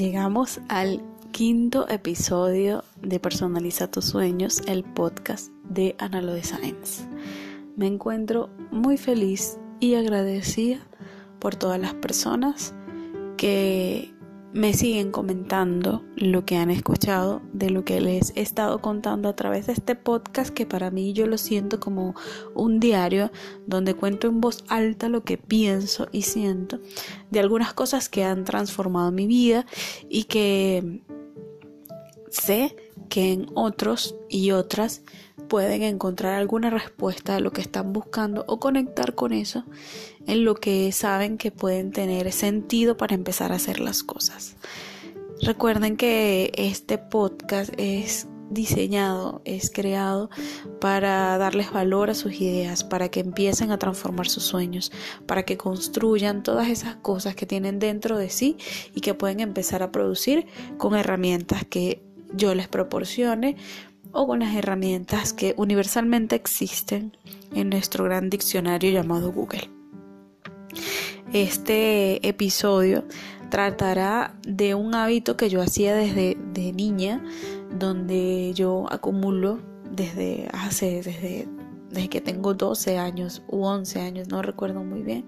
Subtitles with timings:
[0.00, 7.06] Llegamos al quinto episodio de Personaliza tus sueños, el podcast de Analo Designs.
[7.76, 10.78] Me encuentro muy feliz y agradecida
[11.38, 12.74] por todas las personas
[13.36, 14.14] que
[14.52, 19.36] me siguen comentando lo que han escuchado de lo que les he estado contando a
[19.36, 22.14] través de este podcast que para mí yo lo siento como
[22.54, 23.30] un diario
[23.66, 26.80] donde cuento en voz alta lo que pienso y siento
[27.30, 29.66] de algunas cosas que han transformado mi vida
[30.08, 31.02] y que
[32.30, 32.76] sé
[33.10, 35.02] que en otros y otras
[35.48, 39.64] pueden encontrar alguna respuesta a lo que están buscando o conectar con eso
[40.26, 44.56] en lo que saben que pueden tener sentido para empezar a hacer las cosas.
[45.42, 50.28] Recuerden que este podcast es diseñado, es creado
[50.80, 54.92] para darles valor a sus ideas, para que empiecen a transformar sus sueños,
[55.26, 58.56] para que construyan todas esas cosas que tienen dentro de sí
[58.94, 60.46] y que pueden empezar a producir
[60.78, 62.02] con herramientas que
[62.34, 63.56] yo les proporcione
[64.12, 67.16] o con las herramientas que universalmente existen
[67.54, 69.70] en nuestro gran diccionario llamado Google.
[71.32, 73.04] Este episodio
[73.50, 77.22] tratará de un hábito que yo hacía desde de niña,
[77.78, 81.48] donde yo acumulo desde hace, desde,
[81.90, 85.26] desde que tengo 12 años u 11 años, no recuerdo muy bien,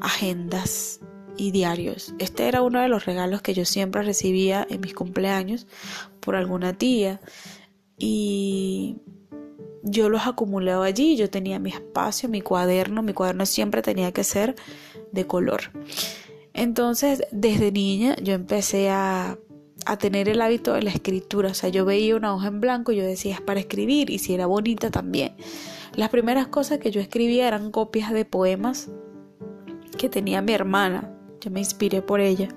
[0.00, 1.00] agendas
[1.36, 2.14] y diarios.
[2.18, 5.66] Este era uno de los regalos que yo siempre recibía en mis cumpleaños
[6.20, 7.20] por alguna tía
[7.98, 8.96] y
[9.82, 14.24] yo los acumulaba allí, yo tenía mi espacio, mi cuaderno, mi cuaderno siempre tenía que
[14.24, 14.56] ser
[15.12, 15.72] de color.
[16.54, 19.38] Entonces, desde niña yo empecé a,
[19.86, 22.92] a tener el hábito de la escritura, o sea, yo veía una hoja en blanco
[22.92, 25.34] y yo decía es para escribir y si era bonita también.
[25.94, 28.90] Las primeras cosas que yo escribía eran copias de poemas
[29.98, 31.13] que tenía mi hermana,
[31.44, 32.48] yo me inspiré por ella.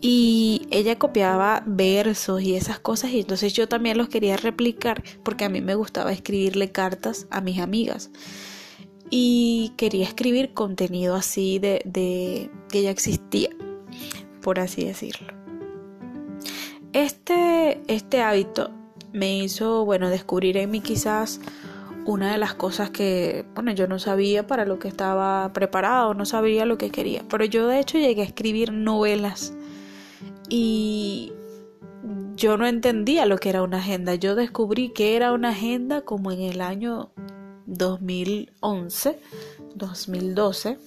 [0.00, 5.44] Y ella copiaba versos y esas cosas y entonces yo también los quería replicar porque
[5.44, 8.10] a mí me gustaba escribirle cartas a mis amigas.
[9.08, 13.50] Y quería escribir contenido así de, de que ya existía
[14.42, 15.26] por así decirlo.
[16.92, 18.70] Este, este hábito
[19.12, 21.40] me hizo bueno descubrir en mí quizás
[22.06, 26.24] una de las cosas que, bueno, yo no sabía para lo que estaba preparado, no
[26.24, 29.52] sabía lo que quería, pero yo de hecho llegué a escribir novelas
[30.48, 31.32] y
[32.36, 34.14] yo no entendía lo que era una agenda.
[34.14, 37.10] Yo descubrí que era una agenda como en el año
[37.66, 39.18] 2011,
[39.74, 40.78] 2012,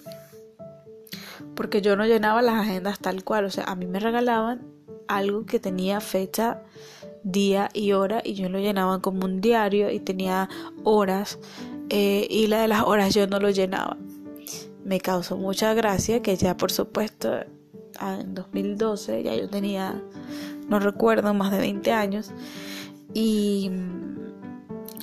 [1.56, 3.46] porque yo no llenaba las agendas tal cual.
[3.46, 4.62] O sea, a mí me regalaban
[5.08, 6.62] algo que tenía fecha,
[7.24, 10.50] día y hora y yo lo llenaba como un diario y tenía
[10.84, 11.40] horas
[11.90, 13.98] eh, y la de las horas yo no lo llenaba.
[14.84, 17.40] Me causó mucha gracia que ya por supuesto
[18.02, 20.02] en 2012, ya yo tenía,
[20.68, 22.32] no recuerdo, más de 20 años,
[23.14, 23.72] y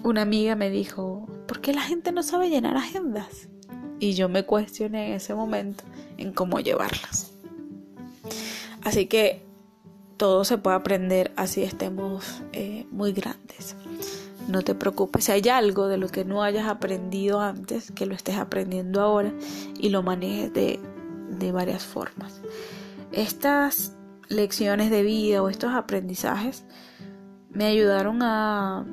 [0.02, 3.48] una amiga me dijo, ¿por qué la gente no sabe llenar agendas?
[3.98, 5.84] Y yo me cuestioné en ese momento
[6.16, 7.32] en cómo llevarlas.
[8.82, 9.45] Así que
[10.16, 13.76] todo se puede aprender así estemos eh, muy grandes.
[14.48, 18.14] No te preocupes, si hay algo de lo que no hayas aprendido antes, que lo
[18.14, 19.32] estés aprendiendo ahora
[19.78, 20.78] y lo manejes de,
[21.30, 22.40] de varias formas.
[23.10, 23.96] Estas
[24.28, 26.64] lecciones de vida o estos aprendizajes
[27.50, 28.84] me ayudaron a,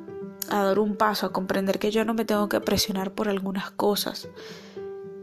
[0.48, 4.28] dar un paso, a comprender que yo no me tengo que presionar por algunas cosas.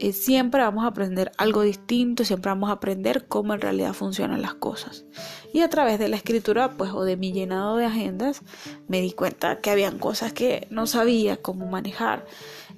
[0.02, 4.42] Eh, siempre vamos a aprender algo distinto, siempre vamos a aprender cómo en realidad funcionan
[4.42, 5.04] las cosas.
[5.52, 8.42] Y a través de la escritura, pues, o de mi llenado de agendas,
[8.88, 12.26] me di cuenta que habían cosas que no sabía cómo manejar.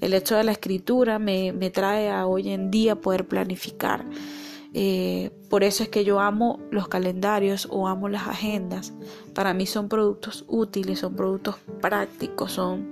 [0.02, 4.04] El hecho de la escritura me, me trae a hoy en día poder planificar
[4.76, 8.92] eh, por eso es que yo amo los calendarios o amo las agendas.
[9.32, 12.90] Para mí son productos útiles, son productos prácticos, son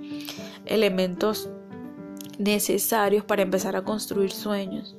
[0.65, 1.49] elementos
[2.39, 4.95] necesarios para empezar a construir sueños.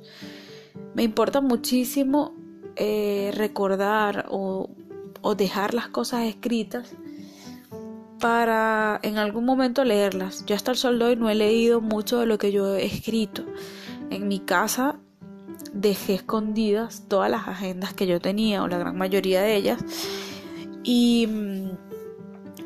[0.93, 2.35] Me importa muchísimo
[2.75, 4.69] eh, recordar o,
[5.21, 6.95] o dejar las cosas escritas
[8.19, 10.45] para en algún momento leerlas.
[10.45, 12.85] Yo hasta el sol de hoy no he leído mucho de lo que yo he
[12.85, 13.43] escrito.
[14.09, 14.97] En mi casa
[15.73, 19.83] dejé escondidas todas las agendas que yo tenía, o la gran mayoría de ellas.
[20.83, 21.69] Y mm,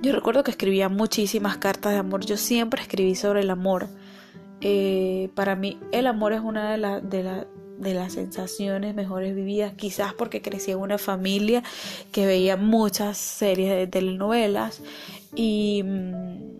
[0.02, 2.26] yo recuerdo que escribía muchísimas cartas de amor.
[2.26, 3.88] Yo siempre escribí sobre el amor.
[4.62, 7.46] Eh, para mí el amor es una de, de,
[7.78, 11.64] de, las sensaciones mejores vividas, quizás porque crecí en una familia
[12.12, 14.82] que veía muchas series de telenovelas
[15.34, 16.60] y, mm,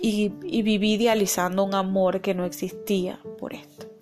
[0.00, 3.92] y, y viví idealizando un amor que no existía por esto.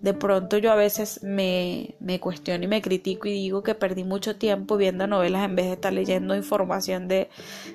[0.00, 4.04] De pronto yo a veces me, me cuestiono y me critico y digo que perdí
[4.04, 7.28] mucho tiempo viendo novelas en vez de estar leyendo información de,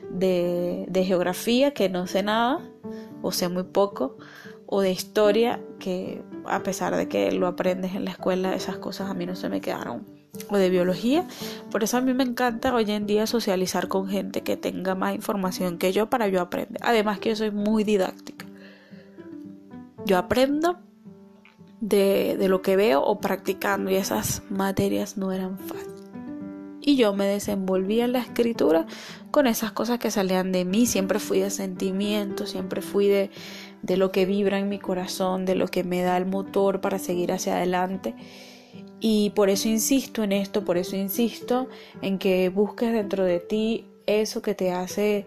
[0.10, 2.60] de, de geografía, que no sé nada
[3.22, 4.18] o sé muy poco,
[4.76, 9.08] o de historia, que a pesar de que lo aprendes en la escuela, esas cosas
[9.08, 10.04] a mí no se me quedaron
[10.50, 11.28] o de biología.
[11.70, 15.14] Por eso a mí me encanta hoy en día socializar con gente que tenga más
[15.14, 16.82] información que yo para yo aprender.
[16.82, 18.48] Además que yo soy muy didáctica.
[20.08, 20.80] Yo aprendo
[21.80, 25.94] de, de lo que veo o practicando y esas materias no eran fáciles.
[26.82, 28.88] Y yo me desenvolví en la escritura
[29.30, 30.86] con esas cosas que salían de mí.
[30.86, 33.30] Siempre fui de sentimientos, siempre fui de,
[33.84, 36.98] de lo que vibra en mi corazón, de lo que me da el motor para
[36.98, 38.16] seguir hacia adelante.
[39.00, 41.68] Y por eso insisto en esto, por eso insisto
[42.02, 45.26] en que busques dentro de ti eso que te hace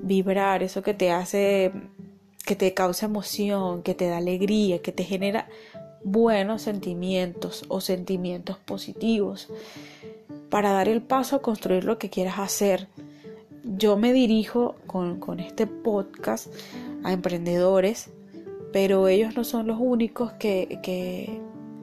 [0.00, 1.72] vibrar, eso que te hace,
[2.46, 5.48] que te causa emoción, que te da alegría, que te genera
[6.04, 9.48] buenos sentimientos o sentimientos positivos
[10.48, 12.86] para dar el paso a construir lo que quieras hacer.
[13.76, 16.50] Yo me dirijo con, con este podcast
[17.04, 18.10] a emprendedores,
[18.72, 21.38] pero ellos no son los únicos que, que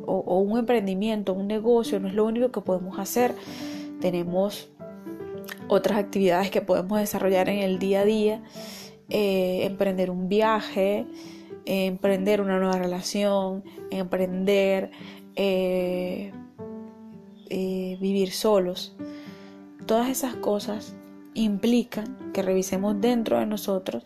[0.08, 3.36] o, un emprendimiento, un negocio, no es lo único que podemos hacer.
[4.02, 4.70] Tenemos
[5.68, 8.44] otras actividades que podemos desarrollar en el día a día,
[9.10, 11.06] eh, emprender un viaje,
[11.66, 14.90] emprender una nueva relación, emprender
[15.36, 16.32] eh,
[17.52, 18.96] eh, vivir solos.
[19.86, 20.96] Todas esas cosas
[21.36, 24.04] implican que revisemos dentro de nosotros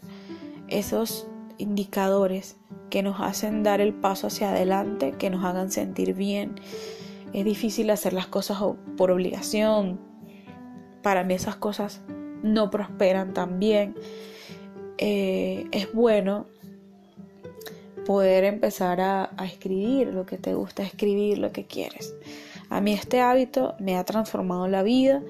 [0.68, 1.28] esos
[1.58, 2.58] indicadores
[2.90, 6.56] que nos hacen dar el paso hacia adelante, que nos hagan sentir bien.
[7.34, 8.58] Es difícil hacer las cosas
[8.98, 10.00] por obligación.
[11.02, 12.02] Para mí esas cosas
[12.44, 13.96] no prosperan tan bien.
[14.98, 16.48] Eh, es bueno
[18.06, 22.16] poder empezar a, escribir lo que te gusta escribir, lo que quieres.
[22.70, 25.22] A mí este hábito me ha transformado la vida.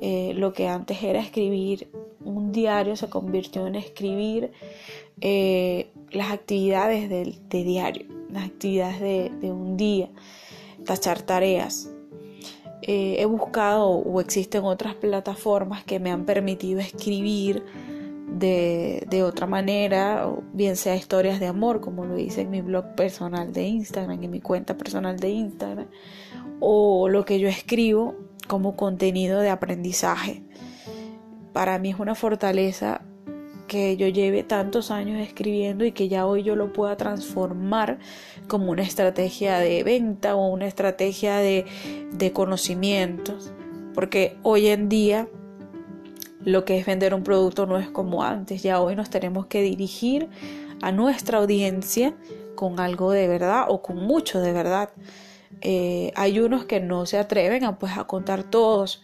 [0.00, 1.88] Eh, lo que antes era escribir
[2.24, 4.52] un diario se convirtió en escribir
[5.20, 9.00] eh, las actividades de, diario, las actividades
[9.40, 10.10] de, un día,
[10.84, 11.90] tachar tareas.
[12.82, 17.64] Eh, he buscado o existen otras plataformas que me han permitido escribir
[18.28, 22.94] de, de, otra manera, bien sea historias de amor, como lo hice en mi blog
[22.94, 25.86] personal de Instagram, en mi cuenta personal de Instagram,
[26.60, 30.42] o lo que yo escribo como contenido de aprendizaje.
[31.52, 33.02] Para mí es una fortaleza
[33.66, 37.98] que yo lleve tantos años escribiendo y que ya hoy yo lo pueda transformar
[38.46, 41.64] como una estrategia de venta o una estrategia de,
[42.12, 43.52] de conocimientos.
[43.94, 45.28] Porque hoy en día
[46.44, 48.62] lo que es vender un producto no es como antes.
[48.62, 50.28] Ya hoy nos tenemos que dirigir
[50.82, 52.14] a nuestra audiencia
[52.54, 54.90] con algo de verdad o con mucho de verdad.
[55.60, 59.02] Eh, hay unos que no se atreven a, pues, a contar todos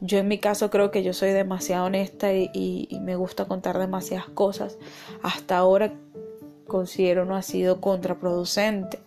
[0.00, 4.28] yo en mi caso creo que yo soy demasiado honesta y, me gusta contar demasiadas
[4.30, 4.78] cosas.
[5.22, 5.92] Hasta ahora
[6.66, 8.98] considero no ha sido contraproducente.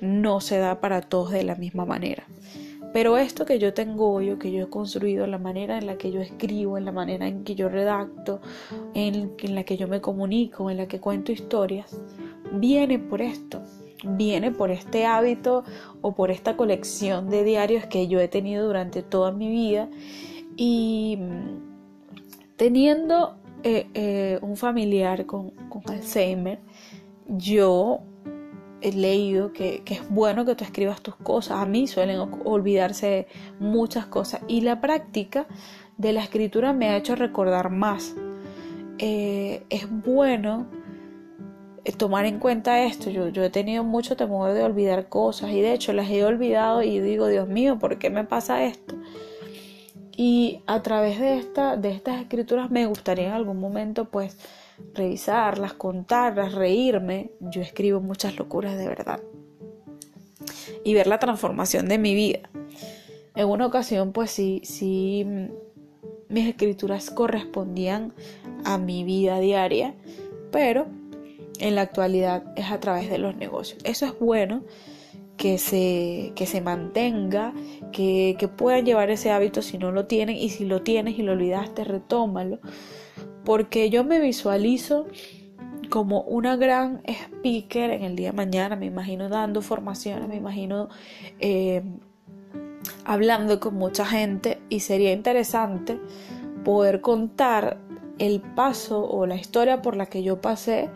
[0.00, 2.24] No se da para todos de la misma manera.
[2.94, 6.10] Pero esto que yo tengo hoy, que yo he construido, la manera en la que
[6.10, 8.40] yo escribo, en la manera en que yo redacto,
[8.94, 11.98] en, en la que yo me comunico, en la que cuento historias,
[12.52, 13.60] viene por esto
[14.06, 15.64] viene por este hábito
[16.00, 19.88] o por esta colección de diarios que yo he tenido durante toda mi vida
[20.56, 25.52] y mm, teniendo eh, eh, un familiar con,
[25.86, 26.60] Alzheimer,
[27.26, 28.00] yo
[28.82, 31.58] he leído que, es bueno que tú escribas tus cosas.
[31.58, 33.26] A mí suelen olvidarse
[33.58, 35.46] muchas cosas y la práctica
[35.96, 38.14] de la escritura me ha hecho recordar más.
[38.98, 40.66] Eh, es bueno
[41.92, 43.10] tomar en cuenta esto.
[43.10, 46.82] Yo, yo he tenido mucho temor de olvidar cosas y de hecho las he olvidado
[46.82, 48.96] y digo, Dios mío, ¿por qué me pasa esto?
[50.16, 54.38] Y a través de, esta, de estas escrituras me gustaría en algún momento pues
[54.94, 57.32] revisarlas, contarlas, reírme.
[57.40, 59.20] Yo escribo muchas locuras de verdad.
[60.84, 62.48] Y ver la transformación de mi vida.
[63.34, 65.26] En una ocasión pues sí, sí,
[66.28, 68.12] mis escrituras correspondían
[68.64, 69.94] a mi vida diaria,
[70.52, 70.86] pero
[71.58, 73.80] en la actualidad es a través de los negocios.
[73.84, 74.62] Eso es bueno
[75.36, 77.52] que se, que se mantenga,
[77.92, 81.22] que, que puedan llevar ese hábito si no lo tienen y si lo tienes y
[81.22, 82.60] lo olvidaste, retómalo.
[83.44, 85.06] Porque yo me visualizo
[85.90, 90.88] como una gran speaker en el día de mañana, me imagino dando formaciones, me imagino
[91.40, 91.82] eh,
[93.04, 96.00] hablando con mucha gente y sería interesante
[96.64, 97.78] poder contar
[98.18, 100.88] el paso o la historia por la que yo pasé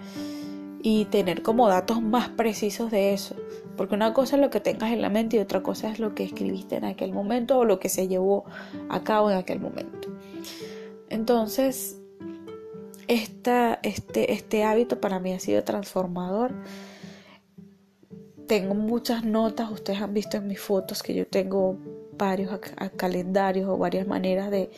[0.83, 3.35] y tener como datos más precisos de eso.
[3.77, 6.15] Porque una cosa es lo que tengas en la mente y otra cosa es lo
[6.15, 8.45] que escribiste en aquel momento o lo que se llevó
[8.89, 10.09] a cabo en aquel momento.
[11.09, 12.01] Entonces,
[13.07, 16.55] esta, este, este hábito para mí ha sido transformador.
[18.47, 21.77] Tengo muchas notas, ustedes han visto en mis fotos que yo tengo
[22.17, 22.59] varios
[22.97, 24.71] calendarios o varias maneras de,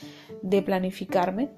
[0.42, 1.50] de planificarme.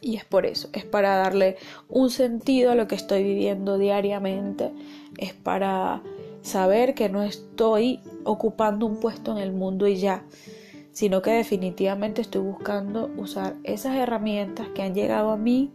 [0.00, 1.56] Y es por eso, es para darle
[1.88, 4.72] un sentido a lo que estoy viviendo diariamente,
[5.18, 6.02] es para
[6.42, 10.24] saber que no estoy ocupando un puesto en el mundo y ya,
[10.90, 15.72] sino que definitivamente estoy buscando usar esas herramientas que han llegado a mí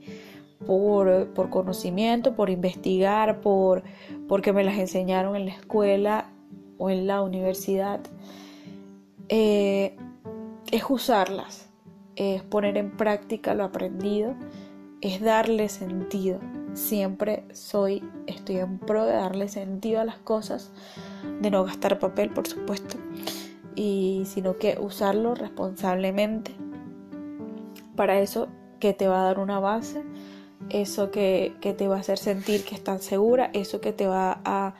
[0.65, 3.83] por, por conocimiento, por investigar, por,
[4.27, 6.29] porque me las enseñaron en la escuela
[6.77, 8.01] o en la universidad.
[9.29, 9.95] Eh,
[10.71, 11.66] es usarlas
[12.17, 14.35] es poner en práctica lo aprendido,
[15.01, 16.39] es darle sentido.
[16.73, 20.71] Siempre soy, estoy en pro de darle sentido a las cosas,
[21.39, 22.97] de no gastar papel, por supuesto,
[23.75, 26.51] y sino que usarlo responsablemente.
[27.95, 28.47] Para eso
[28.79, 30.03] que te va a dar una base,
[30.69, 34.41] eso que, que te va a hacer sentir que estás segura, eso que te va
[34.43, 34.75] a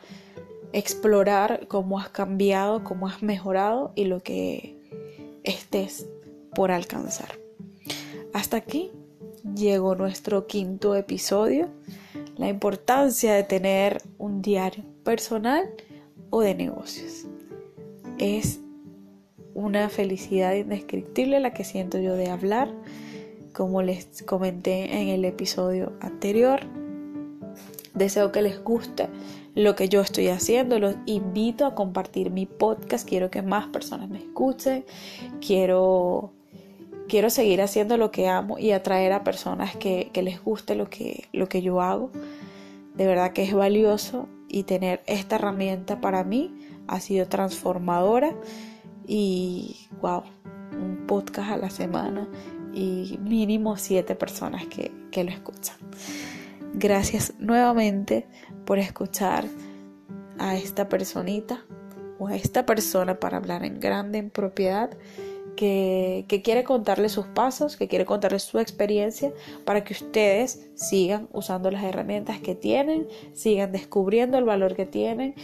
[0.73, 4.75] explorar cómo has cambiado, cómo has mejorado y lo que
[5.43, 6.07] estés
[6.57, 7.37] por alcanzar.
[8.33, 8.89] Hasta aquí
[9.55, 11.67] llegó nuestro quinto episodio,
[12.35, 15.69] la importancia de tener un diario personal
[16.31, 17.27] o de negocios.
[18.17, 18.59] Es
[19.53, 22.73] una felicidad indescriptible la que siento yo de hablar,
[23.53, 26.61] como les comenté en el episodio anterior.
[27.93, 29.09] Deseo que les guste
[29.53, 30.79] lo que yo estoy haciendo.
[30.79, 33.07] Los invito a compartir mi podcast.
[33.07, 34.85] Quiero que más personas me escuchen.
[35.39, 36.33] Quiero
[37.07, 41.27] quiero seguir haciendo lo que amo y atraer a personas que, les guste lo que,
[41.33, 42.11] lo que yo hago.
[42.95, 46.53] De verdad que es valioso y tener esta herramienta para mí
[46.87, 48.33] ha sido transformadora
[49.05, 50.23] y wow,
[50.73, 52.27] un podcast a la semana
[52.73, 55.77] y mínimo siete personas que, que lo escuchan.
[56.73, 58.27] Gracias nuevamente
[58.65, 59.45] por escuchar
[60.37, 61.63] a esta personita
[62.19, 64.89] o a esta persona para hablar en grande, en propiedad
[65.57, 69.33] que, quiere contarles sus pasos, que quiere contarles su experiencia
[69.65, 75.35] para que ustedes sigan usando las herramientas que tienen, sigan descubriendo el valor que tienen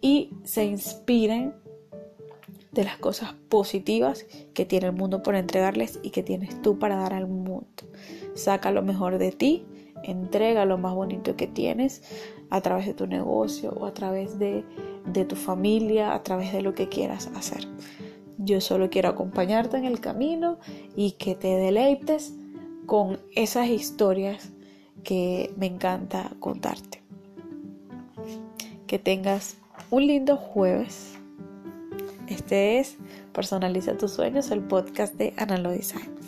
[0.00, 1.54] y se inspiren
[2.70, 6.96] de las cosas positivas que tiene el mundo por entregarles y que tienes tú para
[6.96, 7.66] dar al mundo.
[8.34, 9.66] Saca lo mejor de ti,
[10.04, 12.02] entrega lo más bonito que tienes
[12.50, 14.64] a través de tu negocio o a través de,
[15.06, 17.66] de tu familia, a través de lo que quieras hacer.
[18.38, 20.58] Yo solo quiero acompañarte en el camino
[20.96, 22.34] y que te deleites
[22.86, 24.52] con esas historias
[25.04, 27.02] que me encanta contarte.
[28.86, 29.56] Que tengas
[29.90, 31.14] un lindo jueves.
[32.28, 32.98] Este es
[33.32, 36.21] Personaliza tus sueños, el podcast de Analo Designs.